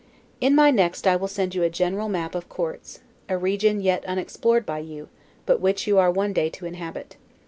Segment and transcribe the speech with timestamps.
[0.39, 4.03] In my next I will send you a general map of courts; a region yet
[4.07, 5.09] unexplored by you,
[5.45, 7.17] but which you are one day to inhabit.